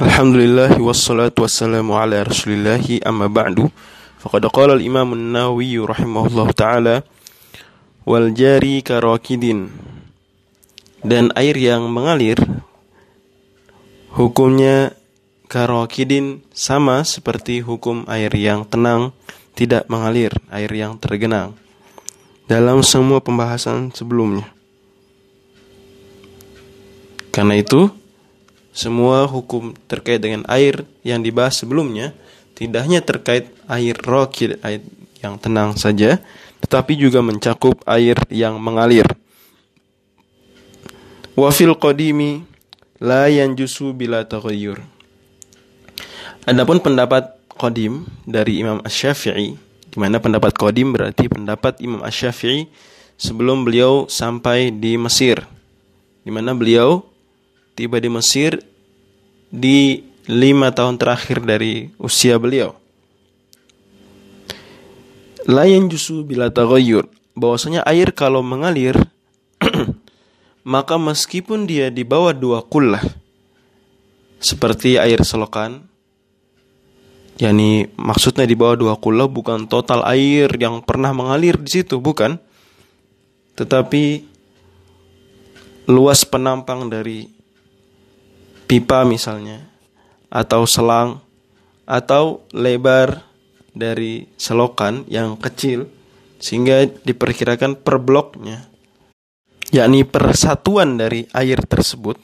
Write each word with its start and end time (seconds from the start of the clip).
Alhamdulillah 0.00 0.80
wassalatu 0.80 1.44
wassalamu 1.44 2.00
ala 2.00 2.24
rasulillahi 2.24 3.04
amma 3.04 3.28
ba'du. 3.28 3.68
Faqad 4.24 4.48
qala 4.48 4.80
al-imam 4.80 5.12
an-nawawi 5.12 5.76
rahimahullah 5.76 6.48
ta'ala 6.56 6.96
Wal 8.08 8.32
jari 8.32 8.80
karakidin 8.80 9.68
Dan 11.04 11.28
air 11.36 11.52
yang 11.60 11.92
mengalir 11.92 12.40
Hukumnya 14.16 14.96
karakidin 15.52 16.40
sama 16.56 17.04
seperti 17.04 17.60
hukum 17.60 18.08
air 18.08 18.32
yang 18.32 18.64
tenang 18.64 19.12
Tidak 19.52 19.92
mengalir, 19.92 20.32
air 20.48 20.72
yang 20.72 20.96
tergenang. 20.96 21.52
Dalam 22.48 22.80
semua 22.80 23.20
pembahasan 23.20 23.92
sebelumnya. 23.92 24.48
Karena 27.28 27.60
itu 27.60 27.92
semua 28.72 29.28
hukum 29.28 29.76
terkait 29.86 30.18
dengan 30.18 30.48
air 30.48 30.88
yang 31.04 31.20
dibahas 31.20 31.60
sebelumnya 31.60 32.16
tidak 32.56 32.80
hanya 32.88 33.00
terkait 33.04 33.52
air 33.68 33.96
rokid, 34.00 34.60
air 34.64 34.80
yang 35.22 35.38
tenang 35.38 35.76
saja, 35.78 36.20
tetapi 36.64 36.98
juga 36.98 37.22
mencakup 37.22 37.80
air 37.86 38.18
yang 38.28 38.58
mengalir. 38.58 39.06
Wafil 41.32 41.72
qadimi 41.78 42.44
la 43.00 43.26
yanjusu 43.32 43.96
bila 43.96 44.22
taghayyur. 44.22 44.78
Adapun 46.44 46.82
pendapat 46.82 47.38
qadim 47.54 48.04
dari 48.26 48.60
Imam 48.60 48.82
Asy-Syafi'i, 48.82 49.54
di 49.90 49.96
mana 49.98 50.18
pendapat 50.18 50.54
qadim 50.54 50.90
berarti 50.90 51.30
pendapat 51.30 51.78
Imam 51.80 52.02
Asy-Syafi'i 52.02 52.66
sebelum 53.18 53.62
beliau 53.62 54.10
sampai 54.10 54.74
di 54.74 54.98
Mesir, 54.98 55.42
di 56.26 56.30
mana 56.34 56.54
beliau 56.54 57.06
tiba 57.78 57.98
di 58.02 58.10
Mesir 58.10 58.58
di 59.52 60.00
lima 60.32 60.72
tahun 60.72 60.96
terakhir 60.96 61.44
dari 61.44 61.92
usia 62.00 62.40
beliau. 62.40 62.72
Layan 65.44 65.92
jusu 65.92 66.24
bila 66.24 66.48
tagoyur, 66.48 67.04
bahwasanya 67.36 67.84
air 67.84 68.16
kalau 68.16 68.40
mengalir, 68.40 68.96
maka 70.72 70.96
meskipun 70.96 71.68
dia 71.68 71.92
di 71.92 72.06
bawah 72.06 72.32
dua 72.32 72.64
kullah, 72.64 73.02
seperti 74.40 74.96
air 74.96 75.20
selokan, 75.26 75.84
yakni 77.36 77.90
maksudnya 77.98 78.46
di 78.46 78.54
bawah 78.54 78.78
dua 78.78 78.94
kullah 78.96 79.26
bukan 79.26 79.66
total 79.66 80.06
air 80.06 80.48
yang 80.56 80.80
pernah 80.80 81.10
mengalir 81.10 81.58
di 81.58 81.82
situ, 81.82 81.98
bukan, 81.98 82.38
tetapi 83.58 84.22
luas 85.90 86.22
penampang 86.22 86.86
dari 86.86 87.41
pipa 88.66 89.04
misalnya 89.04 89.66
atau 90.32 90.64
selang 90.64 91.20
atau 91.84 92.46
lebar 92.54 93.22
dari 93.72 94.28
selokan 94.38 95.04
yang 95.08 95.36
kecil 95.36 95.88
sehingga 96.42 96.86
diperkirakan 96.86 97.78
per 97.80 98.00
bloknya 98.00 98.68
yakni 99.72 100.04
persatuan 100.04 101.00
dari 101.00 101.24
air 101.32 101.60
tersebut 101.64 102.20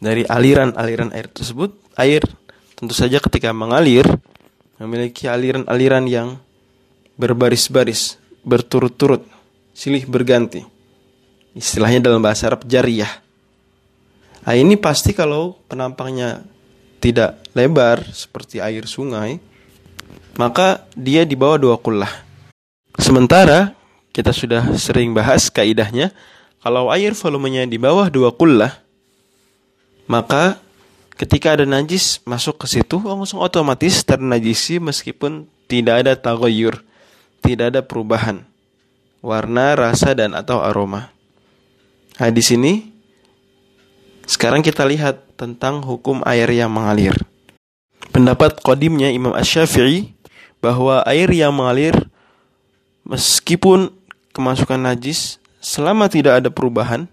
dari 0.00 0.24
aliran-aliran 0.26 1.12
air 1.12 1.28
tersebut 1.30 1.76
air 2.00 2.24
tentu 2.74 2.96
saja 2.96 3.20
ketika 3.20 3.52
mengalir 3.52 4.08
memiliki 4.80 5.28
aliran-aliran 5.28 6.08
yang 6.08 6.28
berbaris-baris 7.20 8.16
berturut-turut 8.40 9.28
silih 9.76 10.08
berganti. 10.08 10.64
Istilahnya 11.52 12.08
dalam 12.08 12.24
bahasa 12.24 12.48
Arab 12.48 12.64
jariyah 12.64 13.10
Nah 14.40 14.54
ini 14.56 14.76
pasti 14.80 15.12
kalau 15.12 15.56
penampangnya 15.68 16.44
tidak 17.00 17.40
lebar 17.52 18.04
seperti 18.12 18.60
air 18.60 18.84
sungai, 18.88 19.40
maka 20.36 20.88
dia 20.96 21.24
di 21.28 21.36
bawah 21.36 21.60
dua 21.60 21.76
kullah. 21.80 22.10
Sementara 22.96 23.76
kita 24.12 24.32
sudah 24.32 24.76
sering 24.76 25.12
bahas 25.16 25.48
kaidahnya, 25.48 26.12
kalau 26.60 26.92
air 26.92 27.16
volumenya 27.16 27.64
di 27.64 27.80
bawah 27.80 28.12
dua 28.12 28.32
kullah, 28.32 28.80
maka 30.08 30.60
ketika 31.16 31.56
ada 31.56 31.64
najis 31.68 32.20
masuk 32.24 32.64
ke 32.64 32.66
situ 32.68 33.00
langsung 33.00 33.40
otomatis 33.40 34.04
ternajisi 34.04 34.80
meskipun 34.80 35.48
tidak 35.68 36.04
ada 36.04 36.12
tagoyur, 36.16 36.80
tidak 37.44 37.76
ada 37.76 37.80
perubahan 37.84 38.44
warna, 39.20 39.76
rasa 39.76 40.16
dan 40.16 40.32
atau 40.32 40.64
aroma. 40.64 41.12
Nah 42.20 42.28
di 42.32 42.42
sini 42.44 42.72
sekarang 44.30 44.62
kita 44.62 44.86
lihat 44.86 45.34
tentang 45.34 45.82
hukum 45.82 46.22
air 46.22 46.46
yang 46.54 46.70
mengalir. 46.70 47.18
Pendapat 48.14 48.62
kodimnya 48.62 49.10
Imam 49.10 49.34
Ash-Syafi'i 49.34 50.14
bahwa 50.62 51.02
air 51.02 51.26
yang 51.34 51.50
mengalir 51.50 51.98
meskipun 53.02 53.90
kemasukan 54.30 54.78
najis 54.78 55.42
selama 55.58 56.06
tidak 56.06 56.38
ada 56.38 56.48
perubahan 56.54 57.10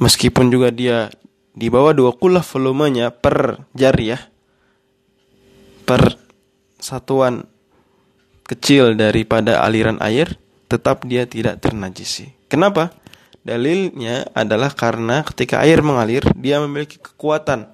meskipun 0.00 0.48
juga 0.48 0.72
dia 0.72 1.12
di 1.52 1.68
bawah 1.68 1.92
dua 1.92 2.16
kulah 2.16 2.40
volumenya 2.40 3.12
per 3.12 3.68
jari 3.76 4.16
ya 4.16 4.18
per 5.84 6.16
satuan 6.80 7.44
kecil 8.48 8.96
daripada 8.96 9.60
aliran 9.60 10.00
air 10.00 10.40
tetap 10.72 11.04
dia 11.04 11.28
tidak 11.28 11.60
ternajisi. 11.60 12.32
Kenapa? 12.46 12.94
Dalilnya 13.46 14.26
adalah 14.34 14.74
karena 14.74 15.22
ketika 15.22 15.62
air 15.62 15.78
mengalir, 15.78 16.26
dia 16.34 16.58
memiliki 16.58 16.98
kekuatan 16.98 17.70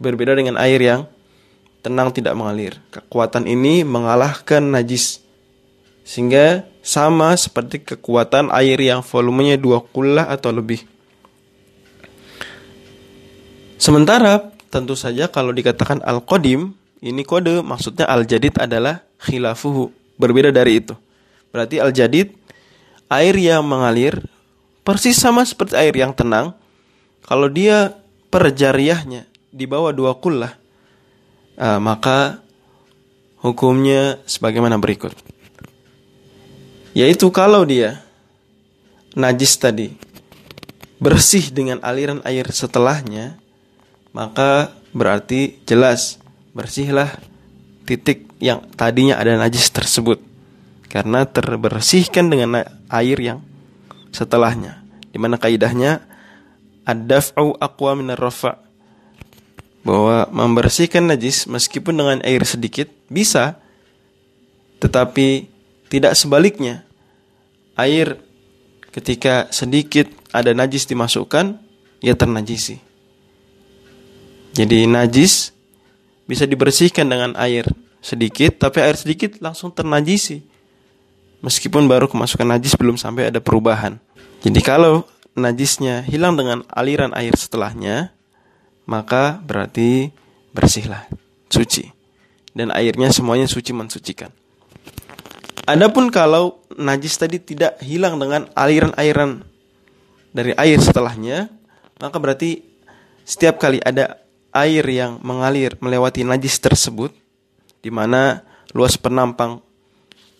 berbeda 0.00 0.32
dengan 0.32 0.56
air 0.56 0.80
yang 0.80 1.04
tenang 1.84 2.16
tidak 2.16 2.32
mengalir. 2.32 2.80
Kekuatan 2.88 3.44
ini 3.44 3.84
mengalahkan 3.84 4.64
najis. 4.64 5.20
Sehingga 6.08 6.64
sama 6.80 7.36
seperti 7.36 7.84
kekuatan 7.84 8.48
air 8.56 8.80
yang 8.80 9.04
volumenya 9.04 9.60
dua 9.60 9.84
kullah 9.84 10.32
atau 10.32 10.48
lebih. 10.48 10.80
Sementara 13.76 14.48
tentu 14.72 14.96
saja 14.96 15.28
kalau 15.28 15.52
dikatakan 15.52 16.00
al-qadim, 16.08 16.72
ini 17.04 17.20
kode 17.20 17.60
maksudnya 17.60 18.08
al-jadid 18.08 18.56
adalah 18.56 19.04
khilafuhu, 19.20 19.92
berbeda 20.16 20.48
dari 20.48 20.80
itu. 20.80 20.96
Berarti 21.52 21.84
al-jadid 21.84 22.32
air 23.12 23.36
yang 23.36 23.60
mengalir 23.68 24.31
Persis 24.82 25.14
sama 25.14 25.46
seperti 25.46 25.78
air 25.78 25.94
yang 25.94 26.10
tenang, 26.10 26.58
kalau 27.22 27.46
dia 27.46 27.94
perjariahnya 28.34 29.30
di 29.54 29.64
bawah 29.70 29.94
dua 29.94 30.18
kullah, 30.18 30.58
uh, 31.54 31.78
maka 31.78 32.42
hukumnya 33.38 34.18
sebagaimana 34.26 34.82
berikut. 34.82 35.14
Yaitu 36.98 37.30
kalau 37.30 37.62
dia 37.62 38.02
najis 39.14 39.54
tadi 39.54 39.94
bersih 40.98 41.54
dengan 41.54 41.78
aliran 41.86 42.18
air 42.26 42.50
setelahnya, 42.50 43.38
maka 44.10 44.74
berarti 44.90 45.62
jelas 45.62 46.18
bersihlah 46.52 47.08
titik 47.86 48.28
yang 48.42 48.66
tadinya 48.74 49.18
ada 49.18 49.38
najis 49.38 49.70
tersebut 49.72 50.20
karena 50.92 51.24
terbersihkan 51.24 52.28
dengan 52.28 52.66
air 52.92 53.18
yang 53.18 53.40
setelahnya. 54.12 54.84
Di 55.10 55.18
mana 55.18 55.40
kaidahnya 55.40 56.04
ad-daf'u 56.84 57.56
aqwa 57.58 57.92
minar 57.98 58.20
rafa' 58.20 58.60
bahwa 59.82 60.30
membersihkan 60.30 61.10
najis 61.10 61.50
meskipun 61.50 61.98
dengan 61.98 62.18
air 62.22 62.46
sedikit 62.46 62.86
bisa 63.10 63.58
tetapi 64.78 65.50
tidak 65.90 66.14
sebaliknya. 66.14 66.86
Air 67.74 68.20
ketika 68.92 69.48
sedikit 69.48 70.10
ada 70.30 70.52
najis 70.52 70.84
dimasukkan 70.84 71.56
ya 72.04 72.12
ternajisi. 72.12 72.78
Jadi 74.52 74.84
najis 74.84 75.56
bisa 76.28 76.44
dibersihkan 76.44 77.08
dengan 77.08 77.32
air 77.40 77.64
sedikit 78.04 78.58
tapi 78.60 78.82
air 78.84 78.98
sedikit 78.98 79.40
langsung 79.40 79.72
ternajisi 79.72 80.51
meskipun 81.42 81.90
baru 81.90 82.08
kemasukan 82.08 82.46
najis 82.46 82.78
belum 82.78 82.96
sampai 82.96 83.28
ada 83.28 83.42
perubahan. 83.42 83.98
Jadi 84.40 84.62
kalau 84.62 85.04
najisnya 85.34 86.06
hilang 86.06 86.38
dengan 86.38 86.64
aliran 86.70 87.12
air 87.12 87.34
setelahnya, 87.34 88.14
maka 88.86 89.42
berarti 89.42 90.14
bersihlah, 90.54 91.10
suci. 91.50 91.90
Dan 92.52 92.68
airnya 92.72 93.08
semuanya 93.10 93.48
suci 93.48 93.72
mensucikan. 93.72 94.28
Adapun 95.64 96.12
kalau 96.12 96.60
najis 96.74 97.16
tadi 97.16 97.38
tidak 97.38 97.78
hilang 97.80 98.18
dengan 98.18 98.50
aliran-airan 98.52 99.46
dari 100.34 100.52
air 100.58 100.76
setelahnya, 100.82 101.48
maka 101.96 102.16
berarti 102.18 102.60
setiap 103.22 103.62
kali 103.62 103.78
ada 103.80 104.20
air 104.52 104.84
yang 104.84 105.22
mengalir 105.24 105.78
melewati 105.80 106.26
najis 106.26 106.60
tersebut, 106.60 107.14
di 107.80 107.88
mana 107.88 108.44
luas 108.76 109.00
penampang 109.00 109.64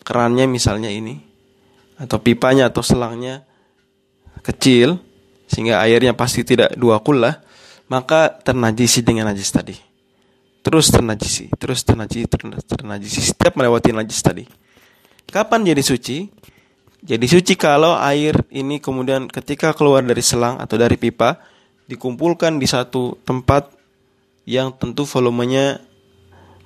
kerannya 0.03 0.51
misalnya 0.51 0.91
ini 0.91 1.19
atau 1.99 2.19
pipanya 2.19 2.69
atau 2.69 2.83
selangnya 2.83 3.47
kecil 4.43 4.99
sehingga 5.47 5.79
airnya 5.83 6.13
pasti 6.19 6.43
tidak 6.43 6.75
dua 6.75 6.99
kullah 6.99 7.39
maka 7.93 8.33
ternajisi 8.41 9.05
dengan 9.05 9.29
najis 9.29 9.53
tadi. 9.53 9.77
Terus 10.63 10.89
ternajisi, 10.95 11.51
terus 11.59 11.83
ternajisi, 11.83 12.25
ternajisi 12.65 13.21
setiap 13.21 13.59
melewati 13.59 13.91
najis 13.91 14.23
tadi. 14.23 14.47
Kapan 15.29 15.67
jadi 15.67 15.83
suci? 15.83 16.31
Jadi 17.03 17.27
suci 17.27 17.59
kalau 17.59 17.99
air 17.99 18.47
ini 18.55 18.79
kemudian 18.79 19.27
ketika 19.27 19.75
keluar 19.75 20.07
dari 20.07 20.23
selang 20.23 20.63
atau 20.63 20.79
dari 20.79 20.95
pipa 20.95 21.43
dikumpulkan 21.91 22.63
di 22.63 22.67
satu 22.71 23.19
tempat 23.27 23.75
yang 24.47 24.71
tentu 24.79 25.03
volumenya 25.03 25.83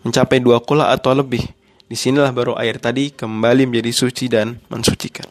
mencapai 0.04 0.38
dua 0.44 0.60
kula 0.60 0.92
atau 0.92 1.16
lebih. 1.16 1.42
Di 1.86 1.94
sinilah 1.94 2.34
baru 2.34 2.58
air 2.58 2.82
tadi 2.82 3.14
kembali 3.14 3.70
menjadi 3.70 3.92
suci 3.94 4.26
dan 4.26 4.58
mensucikan. 4.66 5.30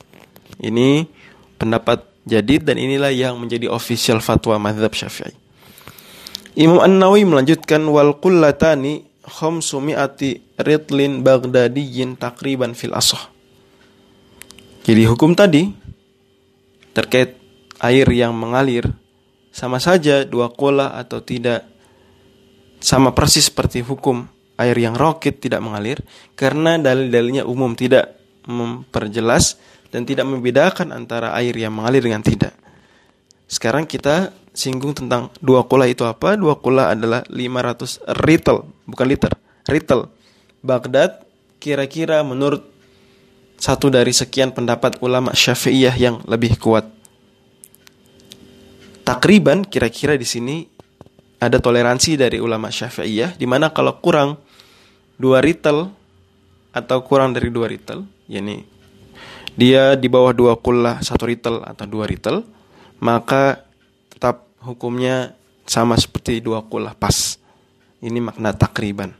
Ini 0.55 1.03
pendapat 1.59 2.23
jadid 2.23 2.63
dan 2.63 2.79
inilah 2.79 3.11
yang 3.11 3.35
menjadi 3.35 3.67
official 3.67 4.23
fatwa 4.23 4.55
madhab 4.55 4.95
syafi'i. 4.95 5.35
Imam 6.55 6.79
An-Nawawi 6.79 7.27
melanjutkan 7.27 7.83
wal 7.91 8.15
qullatani 8.15 9.03
khamsumi'ati 9.27 10.55
ritlin 10.63 11.19
baghdadiyin 11.27 12.15
takriban 12.15 12.71
fil 12.71 12.95
asah. 12.95 13.27
Jadi 14.87 15.03
hukum 15.03 15.35
tadi 15.35 15.75
terkait 16.95 17.35
air 17.83 18.07
yang 18.15 18.31
mengalir 18.31 18.87
sama 19.51 19.83
saja 19.83 20.23
dua 20.23 20.47
kola 20.47 20.95
atau 20.95 21.19
tidak 21.19 21.67
sama 22.79 23.11
persis 23.11 23.51
seperti 23.51 23.83
hukum 23.83 24.29
air 24.55 24.77
yang 24.79 24.95
rokit 24.95 25.43
tidak 25.43 25.59
mengalir 25.59 25.99
karena 26.35 26.79
dalil-dalilnya 26.79 27.43
umum 27.43 27.75
tidak 27.75 28.15
memperjelas 28.47 29.59
dan 29.91 30.03
tidak 30.07 30.27
membedakan 30.27 30.91
antara 30.95 31.35
air 31.35 31.55
yang 31.55 31.75
mengalir 31.75 32.03
dengan 32.03 32.23
tidak. 32.23 32.53
Sekarang 33.45 33.85
kita 33.85 34.33
singgung 34.55 34.95
tentang 34.95 35.29
dua 35.43 35.67
kula 35.67 35.85
itu 35.85 36.07
apa? 36.07 36.33
Dua 36.39 36.57
kula 36.57 36.95
adalah 36.95 37.21
500 37.27 38.01
ritel, 38.25 38.65
bukan 38.87 39.05
liter, 39.05 39.31
ritel. 39.69 40.09
Baghdad 40.65 41.21
kira-kira 41.61 42.25
menurut 42.25 42.65
satu 43.55 43.87
dari 43.87 44.11
sekian 44.11 44.51
pendapat 44.51 44.99
ulama 44.99 45.31
Syafi'iyah 45.31 45.95
yang 45.95 46.19
lebih 46.25 46.57
kuat. 46.57 46.87
Takriban 49.05 49.61
kira-kira 49.61 50.17
di 50.17 50.25
sini 50.25 50.65
ada 51.37 51.61
toleransi 51.61 52.17
dari 52.17 52.41
ulama 52.41 52.73
Syafi'iyah 52.73 53.37
di 53.37 53.45
mana 53.45 53.69
kalau 53.69 54.01
kurang 54.01 54.41
dua 55.15 55.39
ritel 55.39 55.91
atau 56.75 56.97
kurang 57.03 57.31
dari 57.31 57.47
dua 57.47 57.71
ritel, 57.71 58.03
yakni 58.27 58.67
dia 59.55 59.95
di 59.95 60.11
bawah 60.11 60.35
dua 60.35 60.59
kula 60.59 60.99
satu 60.99 61.31
ritel 61.31 61.63
atau 61.63 61.87
dua 61.87 62.05
ritel, 62.05 62.43
maka 62.99 63.63
tetap 64.11 64.51
hukumnya 64.59 65.31
sama 65.63 65.95
seperti 65.95 66.43
dua 66.43 66.59
kulah 66.67 66.91
pas. 66.91 67.39
Ini 68.03 68.19
makna 68.19 68.51
takriban. 68.51 69.15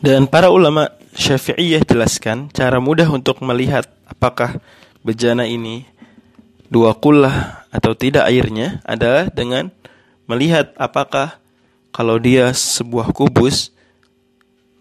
Dan 0.00 0.26
para 0.26 0.48
ulama 0.48 0.88
Syafi'iyah 1.14 1.84
jelaskan 1.84 2.48
cara 2.50 2.80
mudah 2.80 3.06
untuk 3.12 3.44
melihat 3.44 3.86
apakah 4.08 4.58
bejana 5.04 5.44
ini 5.44 5.84
dua 6.72 6.96
kulah 6.96 7.68
atau 7.68 7.92
tidak 7.92 8.26
airnya 8.32 8.80
adalah 8.88 9.28
dengan 9.28 9.68
melihat 10.24 10.72
apakah 10.80 11.36
kalau 11.92 12.16
dia 12.16 12.50
sebuah 12.50 13.12
kubus 13.12 13.73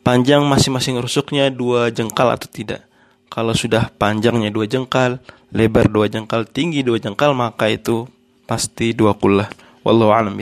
panjang 0.04 0.44
masing-masing 0.44 1.00
rusuknya 1.00 1.48
dua 1.50 1.90
jengkal 1.90 2.30
atau 2.30 2.46
tidak. 2.52 2.86
Kalau 3.32 3.58
sudah 3.58 3.90
panjangnya 3.98 4.54
dua 4.54 4.70
jengkal, 4.70 5.18
lebar 5.50 5.90
dua 5.90 6.06
jengkal, 6.06 6.46
tinggi 6.46 6.86
dua 6.86 7.02
jengkal, 7.02 7.34
maka 7.34 7.66
itu 7.72 8.06
pasti 8.46 8.94
dua 8.94 9.18
kulah. 9.18 9.50
Wallahu 9.82 10.14
a'lam. 10.14 10.38